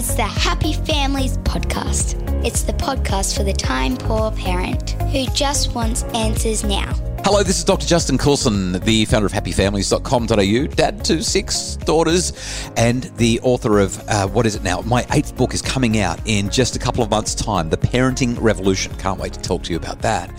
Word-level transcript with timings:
It's 0.00 0.14
the 0.14 0.22
Happy 0.22 0.72
Families 0.72 1.36
Podcast. 1.36 2.16
It's 2.42 2.62
the 2.62 2.72
podcast 2.72 3.36
for 3.36 3.42
the 3.42 3.52
time 3.52 3.98
poor 3.98 4.30
parent 4.30 4.92
who 5.12 5.26
just 5.34 5.74
wants 5.74 6.04
answers 6.14 6.64
now. 6.64 6.94
Hello, 7.22 7.42
this 7.42 7.58
is 7.58 7.64
Dr. 7.64 7.86
Justin 7.86 8.16
Coulson, 8.16 8.72
the 8.80 9.04
founder 9.04 9.26
of 9.26 9.32
happyfamilies.com.au, 9.32 10.66
dad 10.74 11.04
to 11.04 11.22
six 11.22 11.76
daughters, 11.76 12.32
and 12.78 13.04
the 13.18 13.38
author 13.42 13.78
of 13.78 14.02
uh, 14.08 14.26
what 14.26 14.46
is 14.46 14.56
it 14.56 14.62
now? 14.62 14.80
My 14.80 15.06
eighth 15.12 15.36
book 15.36 15.52
is 15.52 15.60
coming 15.60 15.98
out 15.98 16.18
in 16.24 16.48
just 16.48 16.76
a 16.76 16.78
couple 16.78 17.04
of 17.04 17.10
months' 17.10 17.34
time 17.34 17.68
The 17.68 17.76
Parenting 17.76 18.40
Revolution. 18.40 18.96
Can't 18.96 19.20
wait 19.20 19.34
to 19.34 19.40
talk 19.40 19.62
to 19.64 19.70
you 19.70 19.76
about 19.76 20.00
that. 20.00 20.30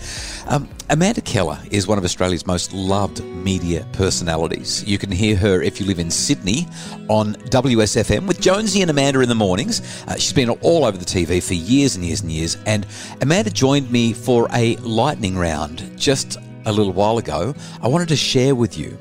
Um, 0.48 0.68
Amanda 0.90 1.20
Keller 1.20 1.58
is 1.70 1.86
one 1.86 1.98
of 1.98 2.04
Australia's 2.04 2.46
most 2.48 2.72
loved 2.74 3.24
media 3.24 3.86
personalities. 3.92 4.84
You 4.84 4.98
can 4.98 5.10
hear 5.10 5.36
her 5.36 5.62
if 5.62 5.80
you 5.80 5.86
live 5.86 6.00
in 6.00 6.10
Sydney 6.10 6.66
on 7.08 7.34
WSFM 7.34 8.26
with 8.26 8.40
Jonesy 8.40 8.82
and 8.82 8.90
Amanda 8.90 9.20
in 9.20 9.28
the 9.28 9.36
mornings. 9.36 10.04
Uh, 10.08 10.16
she's 10.16 10.32
been 10.32 10.50
all 10.50 10.84
over 10.84 10.98
the 10.98 11.04
TV 11.04 11.40
for 11.42 11.54
years 11.54 11.94
and 11.94 12.04
years 12.04 12.22
and 12.22 12.30
years, 12.30 12.58
and 12.66 12.88
Amanda 13.20 13.50
joined 13.50 13.90
me 13.90 14.12
for 14.12 14.48
a 14.52 14.76
lightning 14.78 15.38
round 15.38 15.96
just 15.96 16.38
a 16.64 16.72
little 16.72 16.92
while 16.92 17.18
ago, 17.18 17.54
I 17.82 17.88
wanted 17.88 18.08
to 18.08 18.16
share 18.16 18.54
with 18.54 18.78
you 18.78 18.98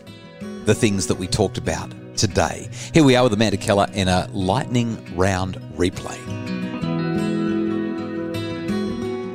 the 0.65 0.73
things 0.75 1.07
that 1.07 1.15
we 1.15 1.27
talked 1.27 1.57
about 1.57 1.91
today. 2.17 2.69
Here 2.93 3.03
we 3.03 3.15
are 3.15 3.23
with 3.23 3.33
Amanda 3.33 3.57
Keller 3.57 3.87
in 3.93 4.07
a 4.07 4.27
lightning 4.31 5.15
round 5.15 5.55
replay. 5.75 6.17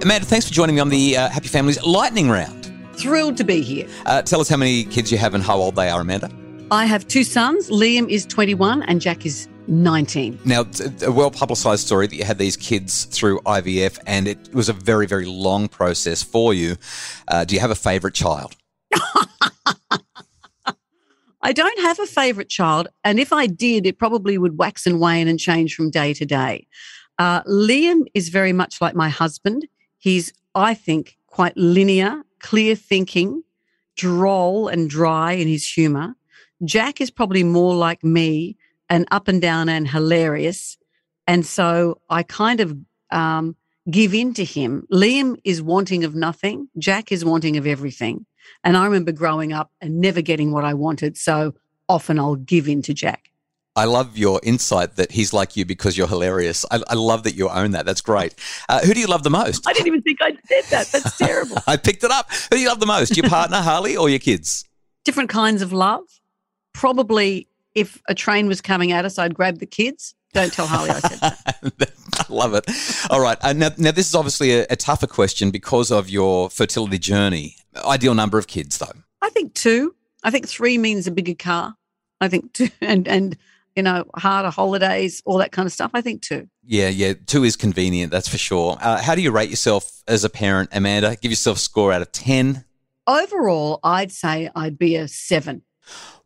Amanda, 0.03 0.27
thanks 0.27 0.47
for 0.47 0.55
joining 0.55 0.77
me 0.77 0.81
on 0.81 0.89
the 0.89 1.17
uh, 1.17 1.29
Happy 1.29 1.49
Families 1.49 1.83
Lightning 1.83 2.31
Round. 2.31 2.73
Thrilled 2.95 3.37
to 3.39 3.45
be 3.45 3.61
here. 3.61 3.89
Uh, 4.07 4.23
tell 4.23 4.41
us 4.41 4.49
how 4.49 4.57
many 4.57 4.85
kids 4.85 5.11
you 5.11 5.19
have 5.19 5.35
and 5.35 5.43
how 5.43 5.57
old 5.57 5.75
they 5.75 5.89
are, 5.89 6.01
Amanda. 6.01 6.31
I 6.71 6.87
have 6.87 7.07
two 7.09 7.25
sons. 7.25 7.71
Liam 7.71 8.09
is 8.09 8.27
21 8.27 8.83
and 8.85 9.01
Jack 9.01 9.27
is 9.27 9.49
19. 9.69 10.39
Now, 10.45 10.65
a 11.03 11.13
well 11.13 11.31
publicized 11.31 11.87
story 11.87 12.07
that 12.07 12.17
you 12.17 12.25
had 12.25 12.39
these 12.39 12.57
kids 12.57 13.05
through 13.05 13.41
IVF, 13.41 13.99
and 14.07 14.29
it 14.29 14.55
was 14.55 14.69
a 14.69 14.73
very, 14.73 15.07
very 15.07 15.27
long 15.27 15.69
process 15.69 16.23
for 16.23 16.55
you. 16.55 16.77
Uh, 17.29 17.45
do 17.45 17.55
you 17.55 17.61
have 17.61 17.71
a 17.71 17.77
favorite 17.77 18.15
child? 18.15 18.57
I 21.43 21.53
don't 21.53 21.81
have 21.81 22.01
a 22.01 22.07
favorite 22.07 22.49
child. 22.49 22.89
And 23.05 23.21
if 23.21 23.33
I 23.33 23.47
did, 23.47 23.87
it 23.87 23.99
probably 23.99 24.37
would 24.37 24.59
wax 24.59 24.85
and 24.87 24.99
wane 24.99 25.29
and 25.29 25.39
change 25.39 25.77
from 25.77 25.91
day 25.91 26.13
to 26.15 26.27
day. 26.27 26.67
Uh, 27.19 27.43
Liam 27.45 28.07
is 28.15 28.31
very 28.31 28.53
much 28.53 28.81
like 28.81 28.95
my 28.95 29.09
husband. 29.09 29.69
He's, 29.99 30.33
I 30.55 30.75
think, 30.75 31.17
quite 31.27 31.57
linear, 31.57 32.23
clear 32.41 32.75
thinking, 32.75 33.43
droll 33.97 34.69
and 34.69 34.91
dry 34.91 35.33
in 35.33 35.49
his 35.49 35.69
humor. 35.69 36.15
Jack 36.65 37.01
is 37.01 37.11
probably 37.11 37.45
more 37.45 37.75
like 37.75 38.03
me 38.03 38.57
and 38.89 39.07
up 39.11 39.29
and 39.29 39.41
down 39.41 39.69
and 39.69 39.89
hilarious. 39.89 40.77
And 41.27 41.45
so 41.45 42.01
I 42.09 42.23
kind 42.23 42.61
of 42.61 42.77
um, 43.11 43.57
give 43.91 44.15
in 44.15 44.35
to 44.35 44.45
him. 44.45 44.87
Liam 44.93 45.37
is 45.45 45.63
wanting 45.63 46.05
of 46.05 46.15
nothing. 46.15 46.69
Jack 46.79 47.13
is 47.13 47.25
wanting 47.25 47.57
of 47.57 47.67
everything. 47.67 48.27
And 48.63 48.77
I 48.77 48.85
remember 48.85 49.13
growing 49.13 49.53
up 49.53 49.71
and 49.81 50.01
never 50.01 50.23
getting 50.23 50.53
what 50.53 50.65
I 50.65 50.75
wanted. 50.75 51.17
So 51.17 51.55
often 51.89 52.19
I'll 52.19 52.37
give 52.37 52.69
in 52.69 52.83
to 52.83 52.95
Jack. 52.95 53.31
I 53.75 53.85
love 53.85 54.17
your 54.17 54.41
insight 54.43 54.97
that 54.97 55.13
he's 55.13 55.35
like 55.35 55.55
you 55.55 55.67
because 55.67 55.99
you're 55.99 56.09
hilarious. 56.09 56.65
I, 56.71 56.83
I 56.89 56.95
love 56.95 57.25
that 57.25 57.35
you 57.35 57.51
own 57.51 57.73
that. 57.73 57.85
That's 57.85 58.01
great. 58.01 58.35
Uh, 58.71 58.81
who 58.81 58.95
do 58.95 59.01
you 59.01 59.07
love 59.07 59.23
the 59.23 59.31
most? 59.31 59.69
I 59.69 59.75
didn't 59.75 59.89
even 59.89 60.03
think 60.03 60.19
I 60.23 60.31
said 60.47 60.65
that. 60.71 60.87
That's 60.87 61.19
terrible. 61.19 61.59
I 61.67 61.77
picked 61.77 62.03
it 62.03 62.11
up. 62.11 62.33
Who 62.33 62.57
do 62.57 62.61
you 62.61 62.69
love 62.69 62.81
the 62.81 62.87
most? 62.87 63.15
Your 63.17 63.29
partner, 63.29 63.59
Harley, 63.59 63.95
or 63.95 64.09
your 64.09 64.19
kids? 64.19 64.65
Different 65.05 65.29
kinds 65.29 65.61
of 65.61 65.75
love. 65.75 66.05
Probably 66.73 67.49
if 67.77 68.01
a 68.09 68.15
train 68.15 68.49
was 68.49 68.61
coming 68.61 68.91
at 68.91 69.05
us, 69.05 69.19
I'd 69.19 69.35
grab 69.35 69.59
the 69.59 69.67
kids. 69.67 70.15
Don't 70.33 70.53
tell 70.53 70.67
Harley 70.67 70.91
I 70.91 71.01
said 71.01 71.21
that. 71.21 71.93
I 72.29 72.33
love 72.33 72.55
it. 72.55 72.69
All 73.11 73.21
right. 73.21 73.39
Uh, 73.43 73.53
now, 73.53 73.71
now, 73.79 73.93
this 73.93 74.09
is 74.09 74.15
obviously 74.15 74.53
a, 74.53 74.67
a 74.71 74.77
tougher 74.77 75.07
question 75.07 75.51
because 75.51 75.93
of 75.93 76.09
your 76.09 76.51
fertility 76.51 76.99
journey. 76.99 77.57
Ideal 77.85 78.15
number 78.15 78.39
of 78.39 78.47
kids, 78.47 78.79
though? 78.79 78.93
I 79.23 79.29
think 79.31 79.55
two. 79.55 79.95
I 80.25 80.31
think 80.31 80.49
three 80.49 80.79
means 80.79 81.07
a 81.07 81.11
bigger 81.11 81.35
car. 81.35 81.77
I 82.21 82.29
think 82.29 82.55
two, 82.55 82.69
and 82.81 83.07
and 83.07 83.37
you 83.77 83.83
know 83.83 84.05
harder 84.17 84.51
holidays, 84.51 85.23
all 85.27 85.39
that 85.39 85.53
kind 85.53 85.67
of 85.67 85.73
stuff. 85.73 85.91
I 85.93 86.01
think 86.01 86.23
two. 86.23 86.49
Yeah, 86.65 86.89
yeah, 86.89 87.13
two 87.27 87.45
is 87.45 87.57
convenient. 87.57 88.11
That's 88.11 88.29
for 88.29 88.39
sure. 88.39 88.79
Uh, 88.81 89.01
how 89.01 89.15
do 89.15 89.21
you 89.21 89.31
rate 89.31 89.51
yourself 89.51 90.03
as 90.09 90.25
a 90.25 90.31
parent, 90.31 90.71
Amanda? 90.73 91.17
Give 91.21 91.31
yourself 91.31 91.59
a 91.59 91.61
score 91.61 91.93
out 91.93 92.03
of 92.03 92.11
ten. 92.13 92.65
Overall, 93.07 93.81
I'd 93.85 94.13
say 94.13 94.51
I'd 94.55 94.79
be 94.79 94.97
a 94.97 95.09
seven. 95.09 95.63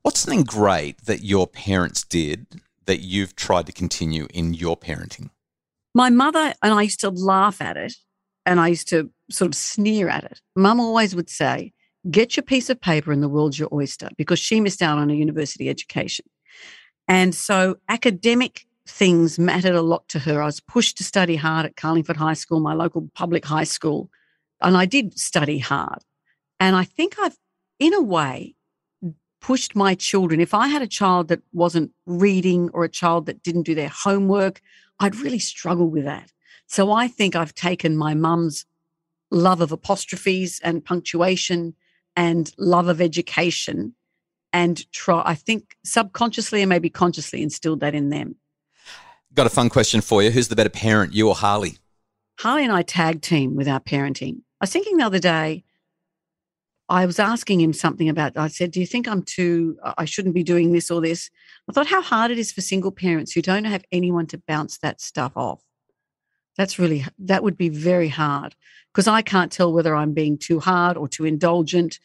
What's 0.02 0.20
something 0.20 0.44
great 0.44 1.04
that 1.04 1.22
your 1.22 1.46
parents 1.46 2.04
did 2.04 2.46
that 2.86 3.00
you've 3.00 3.36
tried 3.36 3.66
to 3.66 3.72
continue 3.72 4.26
in 4.32 4.54
your 4.54 4.76
parenting? 4.76 5.30
My 5.94 6.10
mother 6.10 6.54
and 6.62 6.72
I 6.72 6.82
used 6.82 7.00
to 7.00 7.10
laugh 7.10 7.60
at 7.60 7.76
it 7.76 7.94
and 8.46 8.60
I 8.60 8.68
used 8.68 8.88
to 8.88 9.10
sort 9.30 9.50
of 9.50 9.54
sneer 9.54 10.08
at 10.08 10.24
it. 10.24 10.40
Mum 10.56 10.80
always 10.80 11.14
would 11.14 11.30
say, 11.30 11.72
Get 12.10 12.34
your 12.34 12.44
piece 12.44 12.70
of 12.70 12.80
paper 12.80 13.12
and 13.12 13.22
the 13.22 13.28
world's 13.28 13.58
your 13.58 13.68
oyster 13.72 14.08
because 14.16 14.38
she 14.38 14.58
missed 14.58 14.80
out 14.80 14.96
on 14.96 15.10
a 15.10 15.14
university 15.14 15.68
education. 15.68 16.24
And 17.06 17.34
so 17.34 17.76
academic 17.90 18.64
things 18.86 19.38
mattered 19.38 19.74
a 19.74 19.82
lot 19.82 20.08
to 20.08 20.18
her. 20.20 20.40
I 20.40 20.46
was 20.46 20.60
pushed 20.60 20.96
to 20.98 21.04
study 21.04 21.36
hard 21.36 21.66
at 21.66 21.76
Carlingford 21.76 22.16
High 22.16 22.34
School, 22.34 22.60
my 22.60 22.72
local 22.72 23.10
public 23.14 23.44
high 23.44 23.64
school. 23.64 24.10
And 24.62 24.78
I 24.78 24.86
did 24.86 25.18
study 25.18 25.58
hard. 25.58 25.98
And 26.58 26.74
I 26.74 26.84
think 26.84 27.16
I've, 27.18 27.36
in 27.78 27.92
a 27.92 28.00
way, 28.00 28.54
pushed 29.40 29.74
my 29.74 29.94
children. 29.94 30.40
If 30.40 30.54
I 30.54 30.68
had 30.68 30.82
a 30.82 30.86
child 30.86 31.28
that 31.28 31.42
wasn't 31.52 31.92
reading 32.06 32.70
or 32.72 32.84
a 32.84 32.88
child 32.88 33.26
that 33.26 33.42
didn't 33.42 33.62
do 33.62 33.74
their 33.74 33.88
homework, 33.88 34.60
I'd 34.98 35.16
really 35.16 35.38
struggle 35.38 35.88
with 35.88 36.04
that. 36.04 36.30
So 36.66 36.92
I 36.92 37.08
think 37.08 37.34
I've 37.34 37.54
taken 37.54 37.96
my 37.96 38.14
mum's 38.14 38.66
love 39.30 39.60
of 39.60 39.72
apostrophes 39.72 40.60
and 40.62 40.84
punctuation 40.84 41.74
and 42.16 42.52
love 42.58 42.88
of 42.88 43.00
education 43.00 43.94
and 44.52 44.90
try, 44.92 45.22
I 45.24 45.34
think 45.34 45.76
subconsciously 45.84 46.62
and 46.62 46.68
maybe 46.68 46.90
consciously 46.90 47.42
instilled 47.42 47.80
that 47.80 47.94
in 47.94 48.10
them. 48.10 48.36
Got 49.32 49.46
a 49.46 49.50
fun 49.50 49.68
question 49.68 50.00
for 50.00 50.22
you. 50.22 50.30
Who's 50.30 50.48
the 50.48 50.56
better 50.56 50.70
parent, 50.70 51.14
you 51.14 51.28
or 51.28 51.34
Harley? 51.34 51.78
Harley 52.40 52.64
and 52.64 52.72
I 52.72 52.82
tag 52.82 53.22
team 53.22 53.54
with 53.54 53.68
our 53.68 53.80
parenting. 53.80 54.38
I 54.60 54.64
was 54.64 54.72
thinking 54.72 54.96
the 54.96 55.04
other 55.04 55.18
day, 55.18 55.62
I 56.90 57.06
was 57.06 57.20
asking 57.20 57.60
him 57.60 57.72
something 57.72 58.08
about, 58.08 58.36
I 58.36 58.48
said, 58.48 58.72
Do 58.72 58.80
you 58.80 58.86
think 58.86 59.06
I'm 59.06 59.22
too, 59.22 59.78
I 59.96 60.04
shouldn't 60.04 60.34
be 60.34 60.42
doing 60.42 60.72
this 60.72 60.90
or 60.90 61.00
this? 61.00 61.30
I 61.68 61.72
thought 61.72 61.86
how 61.86 62.02
hard 62.02 62.32
it 62.32 62.38
is 62.38 62.50
for 62.50 62.60
single 62.60 62.90
parents 62.90 63.32
who 63.32 63.40
don't 63.40 63.64
have 63.64 63.84
anyone 63.92 64.26
to 64.26 64.42
bounce 64.48 64.78
that 64.78 65.00
stuff 65.00 65.32
off. 65.36 65.62
That's 66.56 66.80
really, 66.80 67.06
that 67.20 67.44
would 67.44 67.56
be 67.56 67.68
very 67.68 68.08
hard 68.08 68.56
because 68.92 69.06
I 69.06 69.22
can't 69.22 69.52
tell 69.52 69.72
whether 69.72 69.94
I'm 69.94 70.12
being 70.12 70.36
too 70.36 70.58
hard 70.58 70.96
or 70.96 71.06
too 71.06 71.24
indulgent 71.24 72.00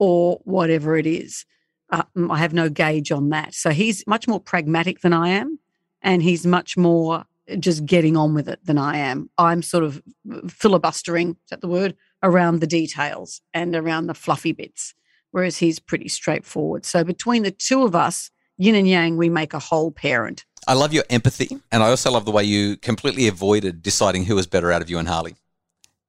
or 0.00 0.40
whatever 0.42 0.96
it 0.96 1.06
is. 1.06 1.46
Uh, 1.90 2.02
mm, 2.16 2.34
I 2.34 2.38
have 2.38 2.52
no 2.52 2.68
gauge 2.68 3.12
on 3.12 3.28
that. 3.28 3.54
So 3.54 3.70
he's 3.70 4.04
much 4.08 4.26
more 4.26 4.40
pragmatic 4.40 5.00
than 5.00 5.12
I 5.12 5.28
am. 5.28 5.60
And 6.02 6.22
he's 6.22 6.44
much 6.44 6.76
more 6.76 7.24
eh, 7.46 7.56
just 7.56 7.86
getting 7.86 8.16
on 8.16 8.34
with 8.34 8.48
it 8.48 8.58
than 8.64 8.78
I 8.78 8.96
am. 8.96 9.30
I'm 9.38 9.62
sort 9.62 9.84
of 9.84 10.02
mm, 10.26 10.50
filibustering, 10.50 11.30
is 11.30 11.50
that 11.50 11.60
the 11.60 11.68
word? 11.68 11.94
Around 12.24 12.60
the 12.60 12.66
details 12.66 13.40
and 13.52 13.76
around 13.76 14.06
the 14.06 14.14
fluffy 14.14 14.52
bits, 14.52 14.94
whereas 15.30 15.58
he's 15.58 15.78
pretty 15.78 16.08
straightforward. 16.08 16.84
So 16.84 17.04
between 17.04 17.42
the 17.42 17.50
two 17.52 17.82
of 17.82 17.94
us, 17.94 18.30
yin 18.56 18.74
and 18.74 18.88
yang, 18.88 19.16
we 19.16 19.28
make 19.28 19.52
a 19.54 19.58
whole 19.58 19.92
parent. 19.92 20.44
I 20.66 20.72
love 20.72 20.92
your 20.92 21.04
empathy. 21.10 21.60
And 21.70 21.82
I 21.82 21.90
also 21.90 22.10
love 22.10 22.24
the 22.24 22.30
way 22.30 22.44
you 22.44 22.76
completely 22.78 23.28
avoided 23.28 23.82
deciding 23.82 24.24
who 24.24 24.34
was 24.34 24.46
better 24.46 24.72
out 24.72 24.82
of 24.82 24.88
you 24.88 24.98
and 24.98 25.06
Harley. 25.06 25.36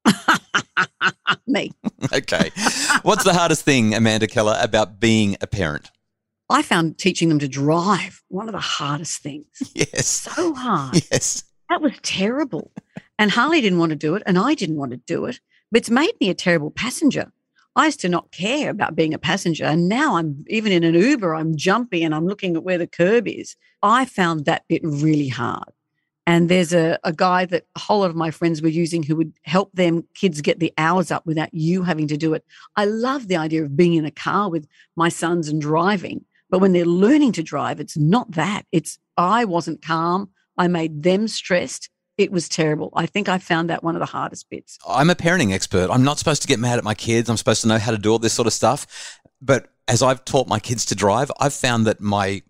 Me. 1.48 1.72
okay. 2.14 2.52
What's 3.04 3.24
the 3.24 3.34
hardest 3.34 3.64
thing, 3.64 3.94
Amanda 3.94 4.28
Keller, 4.28 4.58
about 4.62 5.00
being 5.00 5.36
a 5.42 5.48
parent? 5.48 5.92
I 6.50 6.62
found 6.62 6.98
teaching 6.98 7.30
them 7.30 7.40
to 7.40 7.48
drive 7.48 8.24
one 8.30 8.48
of 8.48 8.54
the 8.54 8.60
hardest 8.60 9.22
things. 9.22 9.48
Yes. 9.76 10.08
So 10.08 10.54
hard. 10.54 10.96
Yes. 11.12 11.44
That 11.70 11.82
was 11.82 11.94
terrible. 12.02 12.72
And 13.18 13.32
Harley 13.32 13.62
didn't 13.62 13.80
want 13.80 13.90
to 13.90 13.96
do 13.96 14.16
it, 14.16 14.24
and 14.26 14.38
I 14.38 14.54
didn't 14.54 14.78
want 14.78 14.92
to 14.92 14.98
do 14.98 15.26
it. 15.26 15.40
But 15.76 15.80
it's 15.80 15.90
made 15.90 16.14
me 16.22 16.30
a 16.30 16.34
terrible 16.34 16.72
passenger. 16.72 17.34
I 17.76 17.88
used 17.88 18.00
to 18.00 18.08
not 18.08 18.32
care 18.32 18.70
about 18.70 18.96
being 18.96 19.14
a 19.14 19.20
passenger. 19.20 19.66
And 19.66 19.90
now 19.90 20.16
I'm 20.16 20.46
even 20.48 20.72
in 20.72 20.86
an 20.86 20.94
Uber, 20.94 21.36
I'm 21.36 21.58
jumpy 21.58 22.02
and 22.02 22.16
I'm 22.16 22.26
looking 22.26 22.56
at 22.56 22.64
where 22.64 22.78
the 22.78 22.88
curb 22.88 23.28
is. 23.28 23.58
I 23.84 24.06
found 24.06 24.46
that 24.46 24.64
bit 24.70 24.80
really 24.86 25.28
hard. 25.28 25.68
And 26.26 26.48
there's 26.48 26.74
a, 26.74 26.98
a 27.04 27.12
guy 27.12 27.44
that 27.48 27.66
a 27.76 27.80
whole 27.82 28.00
lot 28.00 28.10
of 28.10 28.16
my 28.16 28.32
friends 28.32 28.62
were 28.62 28.70
using 28.70 29.04
who 29.04 29.18
would 29.18 29.34
help 29.44 29.70
them 29.74 30.08
kids 30.14 30.40
get 30.40 30.60
the 30.60 30.72
hours 30.78 31.12
up 31.12 31.26
without 31.26 31.54
you 31.54 31.84
having 31.84 32.08
to 32.08 32.16
do 32.16 32.34
it. 32.36 32.46
I 32.78 32.86
love 32.86 33.28
the 33.28 33.36
idea 33.36 33.66
of 33.66 33.76
being 33.76 33.96
in 33.96 34.06
a 34.06 34.12
car 34.12 34.50
with 34.50 34.70
my 34.96 35.10
sons 35.10 35.50
and 35.50 35.60
driving. 35.60 36.24
But 36.50 36.60
when 36.60 36.72
they're 36.72 36.86
learning 36.86 37.34
to 37.34 37.44
drive, 37.44 37.82
it's 37.82 37.98
not 37.98 38.32
that. 38.32 38.64
It's 38.72 38.98
I 39.18 39.44
wasn't 39.44 39.82
calm. 39.82 40.30
I 40.58 40.70
made 40.70 41.04
them 41.04 41.28
stressed. 41.28 41.90
It 42.18 42.32
was 42.32 42.48
terrible. 42.48 42.92
I 42.96 43.06
think 43.06 43.28
I 43.28 43.40
found 43.40 43.70
that 43.70 43.84
one 43.84 43.96
of 43.96 44.00
the 44.00 44.06
hardest 44.06 44.50
bits. 44.50 44.78
I'm 44.88 45.10
a 45.10 45.16
parenting 45.16 45.54
expert. 45.54 45.90
I'm 45.92 46.04
not 46.04 46.18
supposed 46.18 46.42
to 46.44 46.48
get 46.48 46.60
mad 46.60 46.78
at 46.78 46.84
my 46.84 46.94
kids. 46.94 47.30
I'm 47.30 47.38
supposed 47.38 47.62
to 47.64 47.68
know 47.68 47.78
how 47.78 47.92
to 47.92 47.98
do 47.98 48.12
all 48.12 48.20
this 48.20 48.34
sort 48.34 48.48
of 48.48 48.54
stuff. 48.54 49.20
But 49.42 49.68
as 49.88 50.02
I've 50.02 50.24
taught 50.24 50.48
my 50.48 50.60
kids 50.60 50.86
to 50.86 50.96
drive, 50.96 51.30
I've 51.40 51.54
found 51.54 51.86
that 51.88 52.00
my 52.00 52.42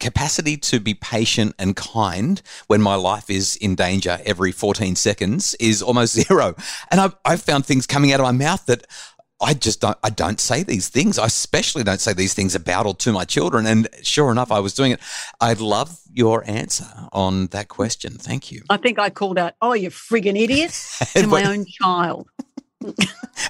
capacity 0.00 0.56
to 0.58 0.80
be 0.80 0.92
patient 0.92 1.54
and 1.58 1.74
kind 1.74 2.42
when 2.66 2.82
my 2.82 2.94
life 2.94 3.30
is 3.30 3.56
in 3.56 3.74
danger 3.74 4.20
every 4.26 4.52
14 4.52 4.94
seconds 4.96 5.54
is 5.54 5.82
almost 5.82 6.12
zero. 6.28 6.54
And 6.90 7.00
I've, 7.00 7.16
I've 7.24 7.42
found 7.42 7.64
things 7.64 7.86
coming 7.86 8.12
out 8.12 8.20
of 8.20 8.24
my 8.24 8.32
mouth 8.32 8.66
that 8.66 8.86
I 9.40 9.54
just 9.54 9.80
don't 9.80 9.96
I 10.02 10.10
don't 10.10 10.40
say 10.40 10.62
these 10.62 10.88
things. 10.88 11.18
I 11.18 11.26
especially 11.26 11.84
don't 11.84 12.00
say 12.00 12.12
these 12.12 12.34
things 12.34 12.54
about 12.54 12.86
or 12.86 12.94
to 12.96 13.12
my 13.12 13.24
children. 13.24 13.66
And 13.66 13.88
sure 14.02 14.30
enough, 14.32 14.50
I 14.50 14.58
was 14.60 14.74
doing 14.74 14.92
it. 14.92 15.00
I 15.40 15.52
love 15.52 16.00
your 16.12 16.42
answer 16.50 16.86
on 17.12 17.46
that 17.48 17.68
question. 17.68 18.14
Thank 18.14 18.50
you. 18.50 18.62
I 18.68 18.76
think 18.78 18.98
I 18.98 19.10
called 19.10 19.38
out, 19.38 19.54
"Oh, 19.62 19.74
you 19.74 19.90
friggin' 19.90 20.36
idiot!" 20.40 20.70
to 21.14 21.26
my 21.26 21.44
own 21.44 21.66
child. 21.66 22.28
it 22.80 22.98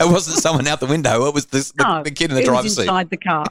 wasn't 0.01 0.39
someone 0.39 0.67
out 0.67 0.81
the 0.81 0.87
window. 0.87 1.27
It 1.27 1.35
was 1.35 1.47
this, 1.47 1.73
the, 1.73 1.85
No, 1.85 2.03
the 2.03 2.11
kid 2.11 2.31
in 2.31 2.37
the 2.37 2.43
it 2.43 2.47
driver's 2.47 2.65
was 2.65 2.77
seat. 2.77 2.83
inside 2.83 3.11
the 3.11 3.17
car. 3.17 3.45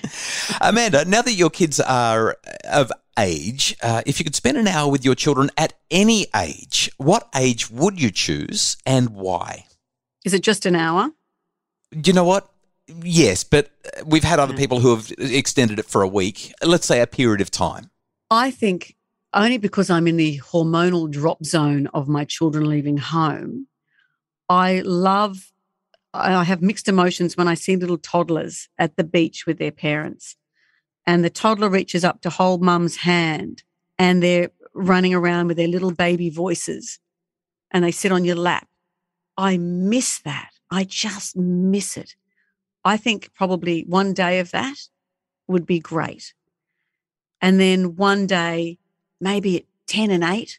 Amanda, 0.60 1.04
now 1.04 1.22
that 1.22 1.32
your 1.32 1.50
kids 1.50 1.80
are 1.80 2.36
of 2.64 2.92
age, 3.18 3.76
uh, 3.82 4.02
if 4.06 4.18
you 4.18 4.24
could 4.24 4.34
spend 4.34 4.56
an 4.56 4.66
hour 4.68 4.90
with 4.90 5.04
your 5.04 5.14
children 5.14 5.50
at 5.56 5.74
any 5.90 6.26
age, 6.34 6.90
what 6.96 7.28
age 7.34 7.70
would 7.70 8.00
you 8.00 8.10
choose 8.10 8.76
and 8.86 9.10
why? 9.10 9.66
Is 10.24 10.34
it 10.34 10.42
just 10.42 10.66
an 10.66 10.76
hour? 10.76 11.10
You 11.92 12.12
know 12.12 12.24
what? 12.24 12.48
Yes, 13.02 13.44
but 13.44 13.70
we've 14.04 14.24
had 14.24 14.38
other 14.38 14.54
mm. 14.54 14.58
people 14.58 14.80
who 14.80 14.94
have 14.94 15.12
extended 15.18 15.78
it 15.78 15.86
for 15.86 16.02
a 16.02 16.08
week, 16.08 16.52
let's 16.62 16.86
say 16.86 17.00
a 17.00 17.06
period 17.06 17.40
of 17.40 17.50
time. 17.50 17.90
I 18.30 18.50
think 18.50 18.96
only 19.34 19.58
because 19.58 19.88
I'm 19.88 20.06
in 20.06 20.16
the 20.16 20.40
hormonal 20.40 21.10
drop 21.10 21.44
zone 21.44 21.86
of 21.88 22.08
my 22.08 22.24
children 22.24 22.68
leaving 22.68 22.98
home, 22.98 23.66
I 24.48 24.80
love, 24.84 25.52
I 26.12 26.44
have 26.44 26.60
mixed 26.60 26.88
emotions 26.88 27.36
when 27.36 27.48
I 27.48 27.54
see 27.54 27.76
little 27.76 27.98
toddlers 27.98 28.68
at 28.78 28.96
the 28.96 29.04
beach 29.04 29.46
with 29.46 29.58
their 29.58 29.70
parents. 29.70 30.36
And 31.06 31.24
the 31.24 31.30
toddler 31.30 31.68
reaches 31.68 32.04
up 32.04 32.20
to 32.22 32.30
hold 32.30 32.62
mum's 32.62 32.96
hand 32.96 33.62
and 33.98 34.22
they're 34.22 34.50
running 34.74 35.14
around 35.14 35.48
with 35.48 35.56
their 35.56 35.68
little 35.68 35.92
baby 35.92 36.30
voices 36.30 36.98
and 37.70 37.82
they 37.84 37.90
sit 37.90 38.12
on 38.12 38.24
your 38.24 38.36
lap. 38.36 38.68
I 39.36 39.56
miss 39.56 40.18
that. 40.20 40.50
I 40.72 40.84
just 40.84 41.36
miss 41.36 41.96
it. 41.96 42.16
I 42.84 42.96
think 42.96 43.32
probably 43.34 43.84
one 43.86 44.14
day 44.14 44.40
of 44.40 44.50
that 44.52 44.76
would 45.46 45.66
be 45.66 45.78
great. 45.78 46.32
And 47.40 47.60
then 47.60 47.94
one 47.96 48.26
day, 48.26 48.78
maybe 49.20 49.58
at 49.58 49.64
10 49.86 50.10
and 50.10 50.24
8, 50.24 50.58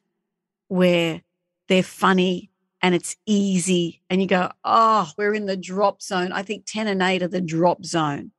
where 0.68 1.22
they're 1.68 1.84
funny 1.84 2.52
and 2.82 2.94
it's 2.94 3.16
easy, 3.26 4.02
and 4.10 4.22
you 4.22 4.28
go, 4.28 4.52
oh, 4.66 5.10
we're 5.18 5.34
in 5.34 5.46
the 5.46 5.56
drop 5.56 6.02
zone. 6.02 6.34
I 6.34 6.44
think 6.44 6.66
10 6.68 6.88
and 6.88 7.02
8 7.02 7.24
are 7.24 7.28
the 7.30 7.40
drop 7.40 7.86
zone. 7.86 8.32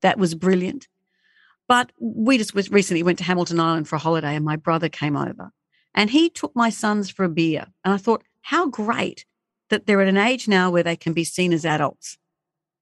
That 0.00 0.18
was 0.18 0.34
brilliant. 0.34 0.88
But 1.68 1.92
we 2.00 2.36
just 2.36 2.52
recently 2.54 3.04
went 3.04 3.18
to 3.18 3.24
Hamilton 3.24 3.60
Island 3.60 3.88
for 3.88 3.96
a 3.96 4.00
holiday, 4.00 4.34
and 4.34 4.44
my 4.44 4.56
brother 4.56 4.88
came 4.88 5.16
over 5.16 5.52
and 5.94 6.10
he 6.10 6.28
took 6.28 6.54
my 6.56 6.68
sons 6.68 7.10
for 7.10 7.24
a 7.24 7.28
beer. 7.28 7.66
And 7.84 7.94
I 7.94 7.96
thought, 7.96 8.24
how 8.40 8.68
great 8.68 9.24
that 9.72 9.86
they're 9.86 10.02
at 10.02 10.08
an 10.08 10.18
age 10.18 10.48
now 10.48 10.70
where 10.70 10.82
they 10.82 10.96
can 10.96 11.14
be 11.14 11.24
seen 11.24 11.50
as 11.52 11.64
adults. 11.64 12.18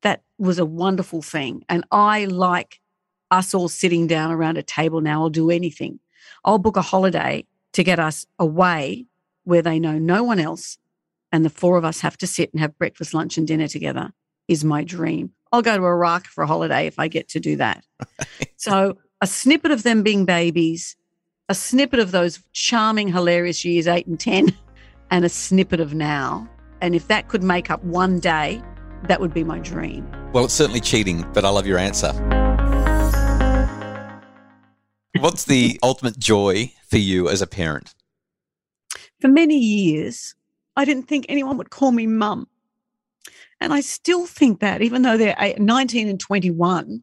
That 0.03 0.23
was 0.39 0.59
a 0.59 0.67
wonderful 0.67 1.23
thing. 1.23 1.65
And 1.69 1.85
I 1.93 2.25
like 2.25 2.81
us 3.31 3.55
all 3.55 3.69
sitting 3.69 4.09
down 4.09 4.33
around 4.33 4.59
a 4.59 4.63
table 4.63 5.01
now. 5.01 5.23
I'll 5.23 5.31
do 5.31 5.51
anything. 5.51 6.01
I'll 6.45 6.59
book 6.59 6.77
a 6.77 6.83
holiday 6.83 7.47
to 7.75 7.85
get 7.85 8.01
us 8.01 8.27
away 8.41 9.07
where 9.45 9.63
they 9.63 9.79
know 9.79 9.99
no 9.99 10.25
one 10.25 10.41
else. 10.41 10.79
And 11.31 11.45
the 11.45 11.51
four 11.51 11.79
of 11.79 11.85
us 11.85 12.01
have 12.01 12.17
to 12.19 12.27
sit 12.27 12.53
and 12.53 12.61
have 12.61 12.77
breakfast, 12.77 13.15
lunch, 13.15 13.39
and 13.39 13.47
dinner 13.47 13.69
together 13.69 14.11
is 14.49 14.65
my 14.65 14.83
dream. 14.83 15.31
I'll 15.53 15.63
go 15.63 15.77
to 15.77 15.85
Iraq 15.85 16.27
for 16.27 16.43
a 16.43 16.47
holiday 16.49 16.89
if 16.89 16.99
I 16.99 17.07
get 17.07 17.29
to 17.31 17.41
do 17.41 17.57
that. 17.57 17.85
So, 18.57 18.99
a 19.23 19.27
snippet 19.27 19.71
of 19.71 19.85
them 19.85 20.03
being 20.03 20.27
babies, 20.27 20.95
a 21.49 21.55
snippet 21.55 21.99
of 21.99 22.11
those 22.11 22.41
charming, 22.53 23.11
hilarious 23.11 23.65
years, 23.65 23.87
eight 23.87 24.07
and 24.07 24.21
10, 24.21 24.55
and 25.11 25.25
a 25.25 25.31
snippet 25.31 25.81
of 25.81 25.95
now. 25.95 26.47
And 26.81 26.95
if 26.95 27.09
that 27.09 27.29
could 27.29 27.43
make 27.43 27.71
up 27.71 27.83
one 27.85 28.21
day, 28.21 28.63
that 29.05 29.21
would 29.21 29.35
be 29.35 29.45
my 29.45 29.59
dream. 29.59 30.11
Well, 30.33 30.45
it's 30.45 30.55
certainly 30.55 30.81
cheating, 30.81 31.27
but 31.33 31.45
I 31.45 31.49
love 31.49 31.67
your 31.67 31.79
answer. 31.79 32.13
What's 35.19 35.45
the 35.45 35.79
ultimate 35.83 36.19
joy 36.19 36.73
for 36.89 36.97
you 36.97 37.29
as 37.29 37.43
a 37.43 37.47
parent? 37.47 37.95
For 39.21 39.29
many 39.29 39.59
years, 39.59 40.35
I 40.77 40.85
didn't 40.85 41.09
think 41.09 41.27
anyone 41.29 41.59
would 41.59 41.71
call 41.71 41.93
me 41.93 42.07
mum. 42.07 42.49
And 43.61 43.75
I 43.75 43.81
still 43.81 44.27
think 44.27 44.61
that, 44.61 44.81
even 44.81 45.03
though 45.03 45.19
they're 45.19 45.55
19 45.59 46.09
and 46.09 46.19
21, 46.19 47.03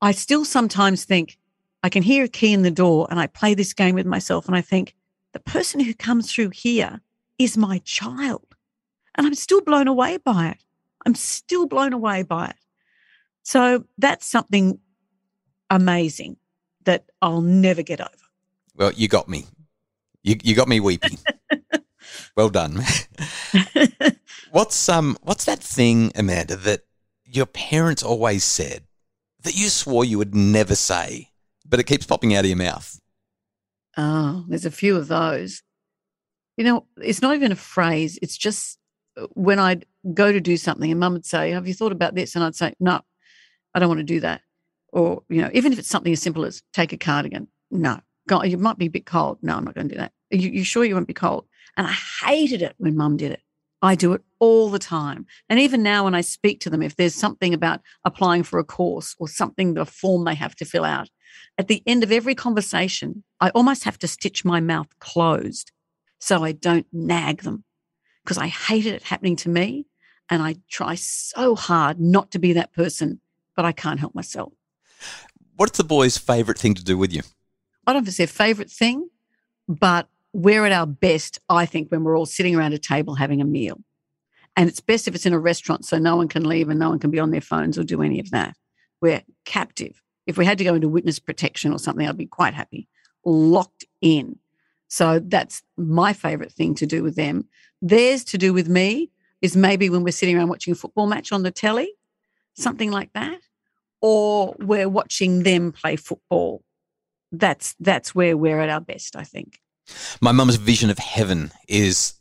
I 0.00 0.12
still 0.12 0.44
sometimes 0.44 1.04
think 1.04 1.38
I 1.82 1.90
can 1.90 2.02
hear 2.02 2.24
a 2.24 2.28
key 2.28 2.54
in 2.54 2.62
the 2.62 2.70
door 2.70 3.06
and 3.10 3.20
I 3.20 3.26
play 3.26 3.52
this 3.52 3.74
game 3.74 3.94
with 3.94 4.06
myself 4.06 4.46
and 4.46 4.56
I 4.56 4.62
think 4.62 4.94
the 5.32 5.40
person 5.40 5.80
who 5.80 5.92
comes 5.92 6.32
through 6.32 6.50
here 6.50 7.02
is 7.38 7.58
my 7.58 7.78
child. 7.84 8.53
And 9.14 9.26
I'm 9.26 9.34
still 9.34 9.60
blown 9.60 9.88
away 9.88 10.18
by 10.18 10.48
it. 10.48 10.58
I'm 11.06 11.14
still 11.14 11.66
blown 11.66 11.92
away 11.92 12.22
by 12.22 12.48
it. 12.48 12.56
So 13.42 13.84
that's 13.98 14.26
something 14.26 14.80
amazing 15.70 16.36
that 16.84 17.04
I'll 17.20 17.42
never 17.42 17.82
get 17.82 18.00
over. 18.00 18.10
Well, 18.74 18.92
you 18.92 19.08
got 19.08 19.28
me. 19.28 19.44
You, 20.22 20.36
you 20.42 20.54
got 20.54 20.68
me 20.68 20.80
weeping. 20.80 21.18
well 22.36 22.48
done. 22.48 22.82
what's 24.50 24.88
um 24.88 25.18
what's 25.22 25.44
that 25.44 25.60
thing, 25.62 26.10
Amanda, 26.14 26.56
that 26.56 26.82
your 27.24 27.46
parents 27.46 28.02
always 28.02 28.44
said 28.44 28.84
that 29.42 29.54
you 29.54 29.68
swore 29.68 30.04
you 30.04 30.18
would 30.18 30.34
never 30.34 30.74
say, 30.74 31.30
but 31.66 31.78
it 31.78 31.84
keeps 31.84 32.06
popping 32.06 32.34
out 32.34 32.44
of 32.44 32.48
your 32.48 32.56
mouth? 32.56 32.98
Oh, 33.96 34.44
there's 34.48 34.64
a 34.64 34.70
few 34.70 34.96
of 34.96 35.08
those. 35.08 35.62
You 36.56 36.64
know, 36.64 36.86
it's 36.96 37.22
not 37.22 37.34
even 37.34 37.52
a 37.52 37.56
phrase. 37.56 38.18
It's 38.22 38.36
just 38.36 38.78
when 39.34 39.58
I'd 39.58 39.86
go 40.12 40.32
to 40.32 40.40
do 40.40 40.56
something 40.56 40.90
and 40.90 41.00
mum 41.00 41.14
would 41.14 41.26
say, 41.26 41.50
Have 41.50 41.66
you 41.66 41.74
thought 41.74 41.92
about 41.92 42.14
this? 42.14 42.34
And 42.34 42.44
I'd 42.44 42.56
say, 42.56 42.74
No, 42.80 43.00
I 43.74 43.78
don't 43.78 43.88
want 43.88 44.00
to 44.00 44.04
do 44.04 44.20
that. 44.20 44.42
Or, 44.92 45.22
you 45.28 45.42
know, 45.42 45.50
even 45.52 45.72
if 45.72 45.78
it's 45.78 45.88
something 45.88 46.12
as 46.12 46.22
simple 46.22 46.44
as 46.44 46.62
take 46.72 46.92
a 46.92 46.96
cardigan, 46.96 47.48
no. 47.70 48.00
God, 48.28 48.42
you 48.42 48.56
might 48.56 48.78
be 48.78 48.86
a 48.86 48.90
bit 48.90 49.06
cold. 49.06 49.38
No, 49.42 49.56
I'm 49.56 49.64
not 49.64 49.74
going 49.74 49.88
to 49.88 49.94
do 49.94 50.00
that. 50.00 50.12
Are 50.32 50.36
you, 50.36 50.50
you 50.50 50.64
sure 50.64 50.84
you 50.84 50.94
won't 50.94 51.08
be 51.08 51.14
cold? 51.14 51.46
And 51.76 51.86
I 51.86 51.94
hated 52.24 52.62
it 52.62 52.74
when 52.78 52.96
mum 52.96 53.16
did 53.16 53.32
it. 53.32 53.40
I 53.82 53.96
do 53.96 54.14
it 54.14 54.22
all 54.38 54.70
the 54.70 54.78
time. 54.78 55.26
And 55.50 55.60
even 55.60 55.82
now, 55.82 56.04
when 56.04 56.14
I 56.14 56.22
speak 56.22 56.60
to 56.60 56.70
them, 56.70 56.82
if 56.82 56.96
there's 56.96 57.14
something 57.14 57.52
about 57.52 57.82
applying 58.04 58.42
for 58.42 58.58
a 58.58 58.64
course 58.64 59.14
or 59.18 59.28
something, 59.28 59.74
the 59.74 59.84
form 59.84 60.24
they 60.24 60.34
have 60.36 60.54
to 60.56 60.64
fill 60.64 60.84
out, 60.84 61.10
at 61.58 61.68
the 61.68 61.82
end 61.86 62.02
of 62.02 62.10
every 62.10 62.34
conversation, 62.34 63.24
I 63.40 63.50
almost 63.50 63.84
have 63.84 63.98
to 63.98 64.08
stitch 64.08 64.44
my 64.44 64.60
mouth 64.60 64.88
closed 65.00 65.70
so 66.18 66.44
I 66.44 66.52
don't 66.52 66.86
nag 66.92 67.42
them 67.42 67.64
because 68.24 68.38
I 68.38 68.48
hated 68.48 68.94
it 68.94 69.02
happening 69.02 69.36
to 69.36 69.48
me. 69.48 69.86
And 70.30 70.42
I 70.42 70.56
try 70.70 70.94
so 70.94 71.54
hard 71.54 72.00
not 72.00 72.30
to 72.30 72.38
be 72.38 72.54
that 72.54 72.72
person, 72.72 73.20
but 73.54 73.66
I 73.66 73.72
can't 73.72 74.00
help 74.00 74.14
myself. 74.14 74.54
What's 75.56 75.76
the 75.76 75.84
boys' 75.84 76.16
favourite 76.16 76.58
thing 76.58 76.74
to 76.74 76.82
do 76.82 76.96
with 76.96 77.12
you? 77.12 77.20
I 77.86 77.92
don't 77.92 78.02
know 78.02 78.04
if 78.04 78.08
it's 78.08 78.16
their 78.16 78.26
favorite 78.26 78.70
thing, 78.70 79.08
but 79.68 80.08
we're 80.32 80.64
at 80.64 80.72
our 80.72 80.86
best, 80.86 81.40
I 81.50 81.66
think, 81.66 81.90
when 81.90 82.04
we're 82.04 82.16
all 82.16 82.26
sitting 82.26 82.56
around 82.56 82.72
a 82.72 82.78
table 82.78 83.14
having 83.14 83.42
a 83.42 83.44
meal. 83.44 83.80
And 84.56 84.68
it's 84.68 84.80
best 84.80 85.06
if 85.06 85.14
it's 85.14 85.26
in 85.26 85.32
a 85.32 85.38
restaurant 85.38 85.84
so 85.84 85.98
no 85.98 86.16
one 86.16 86.28
can 86.28 86.44
leave 86.44 86.70
and 86.70 86.78
no 86.78 86.88
one 86.88 86.98
can 86.98 87.10
be 87.10 87.18
on 87.18 87.30
their 87.30 87.40
phones 87.40 87.78
or 87.78 87.84
do 87.84 88.02
any 88.02 88.18
of 88.18 88.30
that. 88.30 88.56
We're 89.00 89.22
captive. 89.44 90.00
If 90.26 90.38
we 90.38 90.46
had 90.46 90.58
to 90.58 90.64
go 90.64 90.74
into 90.74 90.88
witness 90.88 91.18
protection 91.18 91.72
or 91.72 91.78
something, 91.78 92.08
I'd 92.08 92.16
be 92.16 92.26
quite 92.26 92.54
happy. 92.54 92.88
Locked 93.24 93.84
in. 94.00 94.38
So 94.94 95.18
that's 95.18 95.60
my 95.76 96.12
favorite 96.12 96.52
thing 96.52 96.76
to 96.76 96.86
do 96.86 97.02
with 97.02 97.16
them. 97.16 97.48
Theirs 97.82 98.22
to 98.26 98.38
do 98.38 98.54
with 98.54 98.68
me 98.68 99.10
is 99.42 99.56
maybe 99.56 99.90
when 99.90 100.04
we're 100.04 100.12
sitting 100.12 100.36
around 100.36 100.50
watching 100.50 100.70
a 100.70 100.76
football 100.76 101.08
match 101.08 101.32
on 101.32 101.42
the 101.42 101.50
telly, 101.50 101.92
something 102.54 102.92
like 102.92 103.12
that, 103.14 103.40
or 104.00 104.54
we're 104.60 104.88
watching 104.88 105.42
them 105.42 105.72
play 105.72 105.96
football. 105.96 106.62
That's 107.32 107.74
that's 107.80 108.14
where 108.14 108.36
we're 108.36 108.60
at 108.60 108.68
our 108.68 108.80
best, 108.80 109.16
I 109.16 109.24
think. 109.24 109.58
My 110.20 110.30
mum's 110.30 110.54
vision 110.54 110.90
of 110.90 110.98
heaven 110.98 111.50
is 111.66 112.14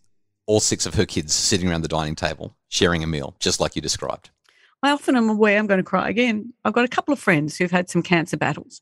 all 0.48 0.60
six 0.60 0.88
of 0.88 0.96
her 0.96 1.06
kids 1.06 1.36
sitting 1.36 1.70
around 1.70 1.84
the 1.84 1.88
dining 1.88 2.16
table 2.16 2.58
sharing 2.70 3.04
a 3.04 3.08
meal, 3.08 3.36
just 3.40 3.60
like 3.60 3.76
you 3.76 3.84
described. 3.84 4.32
I 4.82 4.90
often 4.90 5.16
am 5.16 5.30
aware 5.30 5.60
I'm 5.60 5.68
going 5.68 5.78
to 5.78 5.84
cry 5.84 6.10
again. 6.10 6.54
I've 6.66 6.74
got 6.74 6.86
a 6.86 6.96
couple 6.96 7.14
of 7.14 7.20
friends 7.20 7.56
who've 7.56 7.70
had 7.70 7.88
some 7.88 8.02
cancer 8.02 8.36
battles 8.36 8.82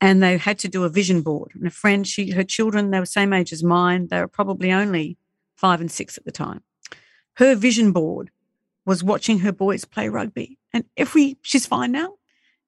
and 0.00 0.22
they 0.22 0.36
had 0.36 0.58
to 0.60 0.68
do 0.68 0.84
a 0.84 0.88
vision 0.88 1.22
board. 1.22 1.52
And 1.54 1.66
a 1.66 1.70
friend, 1.70 2.06
she 2.06 2.30
her 2.30 2.44
children, 2.44 2.90
they 2.90 3.00
were 3.00 3.06
same 3.06 3.32
age 3.32 3.52
as 3.52 3.62
mine. 3.62 4.08
They 4.08 4.20
were 4.20 4.28
probably 4.28 4.72
only 4.72 5.16
five 5.56 5.80
and 5.80 5.90
six 5.90 6.18
at 6.18 6.24
the 6.24 6.32
time. 6.32 6.62
Her 7.34 7.54
vision 7.54 7.92
board 7.92 8.30
was 8.84 9.02
watching 9.02 9.40
her 9.40 9.52
boys 9.52 9.84
play 9.84 10.08
rugby. 10.08 10.58
And 10.72 10.84
every 10.96 11.38
she's 11.42 11.66
fine 11.66 11.92
now, 11.92 12.14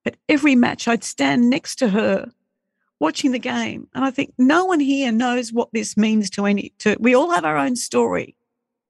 but 0.05 0.17
every 0.29 0.55
match 0.55 0.89
I'd 0.89 1.05
stand 1.05 1.51
next 1.51 1.77
to 1.77 1.91
her 1.91 2.33
watching 3.01 3.33
the 3.33 3.39
game. 3.39 3.89
And 3.95 4.05
I 4.05 4.11
think 4.11 4.33
no 4.39 4.65
one 4.65 4.81
here 4.81 5.13
knows 5.13 5.53
what 5.53 5.69
this 5.73 5.97
means 5.97 6.31
to 6.31 6.47
any 6.47 6.73
to 6.79 6.97
we 6.99 7.15
all 7.15 7.31
have 7.31 7.45
our 7.45 7.57
own 7.57 7.77
story 7.77 8.37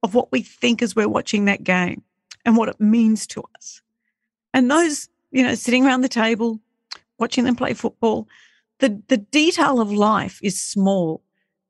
of 0.01 0.15
what 0.15 0.31
we 0.31 0.41
think 0.41 0.81
as 0.81 0.95
we're 0.95 1.09
watching 1.09 1.45
that 1.45 1.63
game 1.63 2.03
and 2.45 2.55
what 2.55 2.69
it 2.69 2.79
means 2.79 3.27
to 3.27 3.43
us. 3.55 3.81
And 4.53 4.71
those, 4.71 5.09
you 5.31 5.43
know, 5.43 5.55
sitting 5.55 5.85
around 5.85 6.01
the 6.01 6.09
table, 6.09 6.59
watching 7.19 7.43
them 7.43 7.55
play 7.55 7.73
football, 7.73 8.27
The, 8.79 9.01
the 9.07 9.17
detail 9.17 9.81
of 9.81 9.91
life 9.91 10.39
is 10.41 10.59
small. 10.59 11.21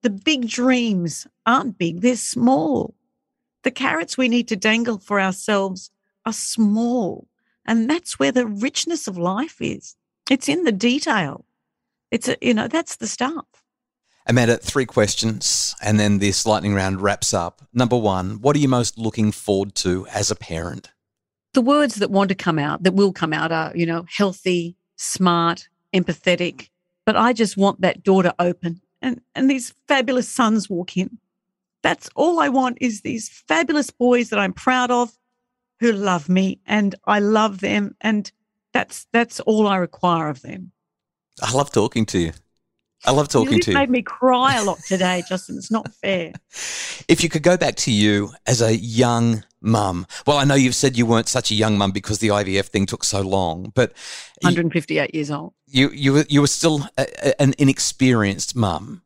The 0.03 0.09
big 0.09 0.47
dreams 0.47 1.27
aren't 1.45 1.77
big, 1.77 2.01
they're 2.01 2.15
small. 2.15 2.93
The 3.63 3.71
carrots 3.71 4.17
we 4.17 4.29
need 4.29 4.47
to 4.49 4.55
dangle 4.55 4.99
for 4.99 5.19
ourselves 5.19 5.91
are 6.25 6.33
small. 6.33 7.27
And 7.65 7.89
that's 7.89 8.17
where 8.17 8.31
the 8.31 8.45
richness 8.45 9.07
of 9.07 9.17
life 9.17 9.57
is. 9.59 9.95
It's 10.29 10.47
in 10.47 10.63
the 10.63 10.71
detail. 10.71 11.45
It's, 12.11 12.27
a, 12.29 12.37
you 12.41 12.53
know, 12.53 12.67
that's 12.67 12.95
the 12.95 13.07
stuff. 13.07 13.45
Amanda, 14.25 14.57
three 14.57 14.85
questions, 14.85 15.75
and 15.81 15.99
then 15.99 16.19
this 16.19 16.45
lightning 16.45 16.75
round 16.75 17.01
wraps 17.01 17.33
up. 17.33 17.61
Number 17.73 17.97
one, 17.97 18.39
what 18.41 18.55
are 18.55 18.59
you 18.59 18.69
most 18.69 18.97
looking 18.97 19.31
forward 19.31 19.73
to 19.75 20.05
as 20.13 20.31
a 20.31 20.35
parent? 20.35 20.91
The 21.53 21.61
words 21.61 21.95
that 21.95 22.11
want 22.11 22.29
to 22.29 22.35
come 22.35 22.59
out, 22.59 22.83
that 22.83 22.93
will 22.93 23.11
come 23.11 23.33
out, 23.33 23.51
are, 23.51 23.75
you 23.75 23.87
know, 23.87 24.05
healthy, 24.07 24.77
smart, 24.99 25.69
empathetic. 25.93 26.69
But 27.05 27.15
I 27.15 27.33
just 27.33 27.57
want 27.57 27.81
that 27.81 28.03
door 28.03 28.21
to 28.21 28.35
open 28.37 28.81
and, 29.01 29.21
and 29.33 29.49
these 29.49 29.73
fabulous 29.87 30.29
sons 30.29 30.69
walk 30.69 30.97
in. 30.97 31.17
That's 31.81 32.09
all 32.15 32.39
I 32.39 32.49
want 32.49 32.77
is 32.81 33.01
these 33.01 33.29
fabulous 33.29 33.89
boys 33.89 34.29
that 34.29 34.39
I'm 34.39 34.53
proud 34.53 34.91
of 34.91 35.17
who 35.79 35.93
love 35.93 36.27
me 36.27 36.59
and 36.65 36.93
I 37.05 37.19
love 37.19 37.61
them. 37.61 37.95
And 38.01 38.31
that's 38.73 39.07
that's 39.13 39.39
all 39.41 39.65
I 39.65 39.77
require 39.77 40.27
of 40.27 40.41
them. 40.41 40.71
I 41.41 41.53
love 41.53 41.71
talking 41.71 42.05
to 42.07 42.19
you. 42.19 42.33
I 43.05 43.11
love 43.11 43.29
talking 43.29 43.51
to 43.51 43.55
you 43.55 43.61
to 43.61 43.71
you. 43.71 43.77
made 43.77 43.89
me 43.89 44.01
cry 44.01 44.57
a 44.57 44.63
lot 44.63 44.79
today, 44.87 45.23
Justin. 45.27 45.57
It's 45.57 45.71
not 45.71 45.93
fair. 45.95 46.33
If 47.07 47.23
you 47.23 47.29
could 47.29 47.43
go 47.43 47.55
back 47.55 47.75
to 47.77 47.91
you 47.91 48.33
as 48.45 48.61
a 48.61 48.75
young 48.75 49.43
mum, 49.61 50.05
well, 50.25 50.37
I 50.37 50.43
know 50.43 50.55
you've 50.55 50.75
said 50.75 50.97
you 50.97 51.05
weren't 51.05 51.27
such 51.27 51.51
a 51.51 51.55
young 51.55 51.77
mum 51.77 51.91
because 51.91 52.19
the 52.19 52.29
IVF 52.29 52.65
thing 52.65 52.85
took 52.85 53.03
so 53.03 53.21
long, 53.21 53.71
but 53.75 53.93
158 54.41 55.13
years 55.13 55.31
old. 55.31 55.53
You 55.67 55.89
you 55.91 56.13
were 56.13 56.25
you 56.29 56.41
were 56.41 56.47
still 56.47 56.87
a, 56.97 57.05
a, 57.29 57.41
an 57.41 57.53
inexperienced 57.57 58.55
mum. 58.55 59.01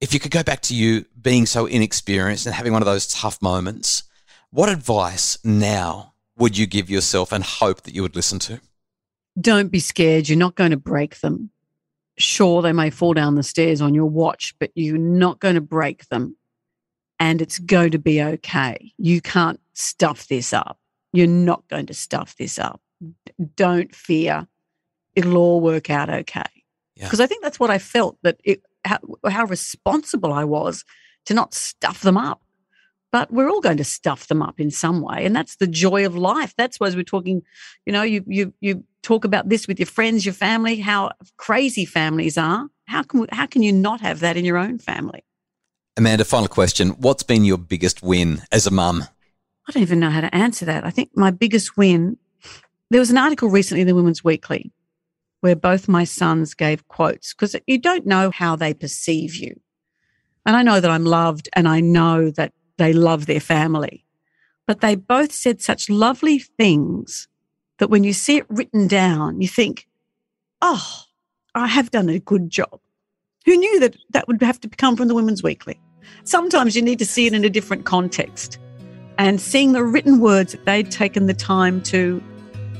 If 0.00 0.12
you 0.12 0.20
could 0.20 0.32
go 0.32 0.42
back 0.42 0.62
to 0.62 0.74
you 0.74 1.04
being 1.20 1.46
so 1.46 1.66
inexperienced 1.66 2.46
and 2.46 2.54
having 2.54 2.72
one 2.72 2.82
of 2.82 2.86
those 2.86 3.06
tough 3.06 3.40
moments, 3.40 4.02
what 4.50 4.68
advice 4.68 5.38
now 5.44 6.14
would 6.36 6.58
you 6.58 6.66
give 6.66 6.90
yourself 6.90 7.30
and 7.30 7.44
hope 7.44 7.82
that 7.82 7.94
you 7.94 8.02
would 8.02 8.16
listen 8.16 8.38
to? 8.40 8.60
Don't 9.40 9.68
be 9.68 9.78
scared. 9.78 10.28
You're 10.28 10.38
not 10.38 10.56
going 10.56 10.72
to 10.72 10.76
break 10.76 11.20
them 11.20 11.50
sure 12.18 12.62
they 12.62 12.72
may 12.72 12.90
fall 12.90 13.14
down 13.14 13.34
the 13.34 13.42
stairs 13.42 13.80
on 13.80 13.94
your 13.94 14.06
watch, 14.06 14.54
but 14.58 14.70
you're 14.74 14.98
not 14.98 15.40
going 15.40 15.54
to 15.54 15.60
break 15.60 16.08
them 16.08 16.36
and 17.18 17.40
it's 17.40 17.58
going 17.58 17.92
to 17.92 17.98
be 17.98 18.22
okay. 18.22 18.92
You 18.98 19.20
can't 19.20 19.60
stuff 19.74 20.28
this 20.28 20.52
up. 20.52 20.78
You're 21.12 21.26
not 21.26 21.66
going 21.68 21.86
to 21.86 21.94
stuff 21.94 22.36
this 22.36 22.58
up. 22.58 22.80
Don't 23.56 23.94
fear. 23.94 24.46
It'll 25.14 25.36
all 25.36 25.60
work 25.60 25.90
out 25.90 26.08
okay. 26.08 26.42
Because 26.94 27.18
yeah. 27.18 27.24
I 27.24 27.26
think 27.26 27.42
that's 27.42 27.60
what 27.60 27.70
I 27.70 27.78
felt 27.78 28.16
that 28.22 28.38
it, 28.44 28.62
how, 28.84 28.98
how 29.28 29.44
responsible 29.44 30.32
I 30.32 30.44
was 30.44 30.84
to 31.26 31.34
not 31.34 31.54
stuff 31.54 32.00
them 32.00 32.16
up 32.16 32.42
but 33.12 33.30
we're 33.30 33.48
all 33.48 33.60
going 33.60 33.76
to 33.76 33.84
stuff 33.84 34.26
them 34.26 34.42
up 34.42 34.58
in 34.58 34.70
some 34.70 35.02
way 35.02 35.24
and 35.24 35.36
that's 35.36 35.56
the 35.56 35.66
joy 35.66 36.04
of 36.04 36.16
life 36.16 36.54
that's 36.56 36.80
why 36.80 36.90
we're 36.90 37.02
talking 37.02 37.42
you 37.86 37.92
know 37.92 38.02
you 38.02 38.24
you 38.26 38.52
you 38.60 38.82
talk 39.02 39.24
about 39.24 39.48
this 39.48 39.68
with 39.68 39.78
your 39.78 39.86
friends 39.86 40.26
your 40.26 40.32
family 40.32 40.76
how 40.76 41.10
crazy 41.36 41.84
families 41.84 42.36
are 42.36 42.68
how 42.86 43.02
can 43.02 43.26
how 43.30 43.46
can 43.46 43.62
you 43.62 43.72
not 43.72 44.00
have 44.00 44.20
that 44.20 44.36
in 44.36 44.44
your 44.44 44.58
own 44.58 44.78
family 44.78 45.22
amanda 45.96 46.24
final 46.24 46.48
question 46.48 46.90
what's 46.90 47.22
been 47.22 47.44
your 47.44 47.58
biggest 47.58 48.02
win 48.02 48.42
as 48.50 48.66
a 48.66 48.70
mum 48.70 49.04
i 49.68 49.72
don't 49.72 49.82
even 49.82 50.00
know 50.00 50.10
how 50.10 50.20
to 50.20 50.34
answer 50.34 50.64
that 50.64 50.84
i 50.84 50.90
think 50.90 51.10
my 51.14 51.30
biggest 51.30 51.76
win 51.76 52.16
there 52.90 53.00
was 53.00 53.10
an 53.10 53.18
article 53.18 53.48
recently 53.48 53.80
in 53.80 53.86
the 53.86 53.94
women's 53.94 54.24
weekly 54.24 54.72
where 55.40 55.56
both 55.56 55.88
my 55.88 56.04
sons 56.04 56.54
gave 56.54 56.86
quotes 56.88 57.34
because 57.34 57.56
you 57.66 57.78
don't 57.78 58.06
know 58.06 58.30
how 58.30 58.54
they 58.54 58.72
perceive 58.72 59.34
you 59.34 59.54
and 60.44 60.56
I 60.56 60.62
know 60.62 60.80
that 60.80 60.90
I'm 60.90 61.04
loved 61.04 61.48
and 61.52 61.68
I 61.68 61.80
know 61.80 62.30
that 62.30 62.52
they 62.78 62.92
love 62.92 63.26
their 63.26 63.40
family. 63.40 64.04
But 64.66 64.80
they 64.80 64.94
both 64.94 65.32
said 65.32 65.60
such 65.60 65.90
lovely 65.90 66.38
things 66.38 67.28
that 67.78 67.90
when 67.90 68.04
you 68.04 68.12
see 68.12 68.38
it 68.38 68.46
written 68.48 68.86
down, 68.86 69.40
you 69.40 69.48
think, 69.48 69.86
oh, 70.60 71.02
I 71.54 71.66
have 71.66 71.90
done 71.90 72.08
a 72.08 72.18
good 72.18 72.50
job. 72.50 72.80
Who 73.44 73.56
knew 73.56 73.80
that 73.80 73.96
that 74.10 74.28
would 74.28 74.40
have 74.42 74.60
to 74.60 74.68
come 74.68 74.96
from 74.96 75.08
the 75.08 75.14
Women's 75.14 75.42
Weekly? 75.42 75.80
Sometimes 76.24 76.76
you 76.76 76.82
need 76.82 76.98
to 77.00 77.06
see 77.06 77.26
it 77.26 77.32
in 77.32 77.44
a 77.44 77.50
different 77.50 77.84
context. 77.84 78.58
And 79.18 79.40
seeing 79.40 79.72
the 79.72 79.84
written 79.84 80.20
words 80.20 80.52
that 80.52 80.64
they'd 80.64 80.90
taken 80.90 81.26
the 81.26 81.34
time 81.34 81.82
to 81.84 82.22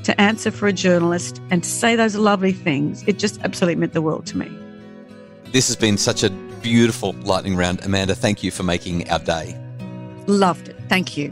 to 0.03 0.19
answer 0.19 0.51
for 0.51 0.67
a 0.67 0.73
journalist 0.73 1.41
and 1.49 1.63
to 1.63 1.69
say 1.69 1.95
those 1.95 2.15
lovely 2.15 2.51
things, 2.51 3.03
it 3.07 3.17
just 3.17 3.41
absolutely 3.41 3.75
meant 3.75 3.93
the 3.93 4.01
world 4.01 4.25
to 4.27 4.37
me. 4.37 4.51
This 5.53 5.67
has 5.67 5.75
been 5.75 5.97
such 5.97 6.23
a 6.23 6.29
beautiful 6.61 7.13
lightning 7.23 7.55
round. 7.55 7.83
Amanda, 7.85 8.15
thank 8.15 8.43
you 8.43 8.51
for 8.51 8.63
making 8.63 9.09
our 9.09 9.19
day. 9.19 9.57
Loved 10.27 10.69
it. 10.69 10.75
Thank 10.89 11.15
you. 11.17 11.31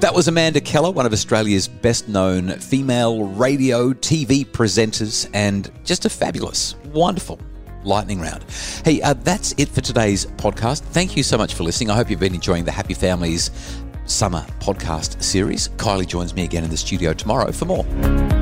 That 0.00 0.14
was 0.14 0.28
Amanda 0.28 0.60
Keller, 0.60 0.92
one 0.92 1.06
of 1.06 1.12
Australia's 1.12 1.66
best 1.66 2.08
known 2.08 2.50
female 2.60 3.24
radio 3.24 3.92
TV 3.94 4.46
presenters, 4.46 5.28
and 5.34 5.72
just 5.84 6.04
a 6.04 6.08
fabulous, 6.08 6.76
wonderful 6.92 7.40
lightning 7.84 8.20
round. 8.20 8.44
Hey, 8.84 9.00
uh, 9.02 9.14
that's 9.14 9.54
it 9.58 9.68
for 9.68 9.80
today's 9.80 10.26
podcast. 10.26 10.80
Thank 10.80 11.16
you 11.16 11.22
so 11.22 11.36
much 11.36 11.54
for 11.54 11.62
listening. 11.62 11.90
I 11.90 11.96
hope 11.96 12.10
you've 12.10 12.20
been 12.20 12.34
enjoying 12.34 12.64
the 12.64 12.72
Happy 12.72 12.94
Families 12.94 13.50
summer 14.06 14.44
podcast 14.60 15.22
series. 15.22 15.68
Kylie 15.70 16.06
joins 16.06 16.34
me 16.34 16.44
again 16.44 16.64
in 16.64 16.70
the 16.70 16.76
studio 16.76 17.12
tomorrow 17.12 17.52
for 17.52 17.66
more. 17.66 18.37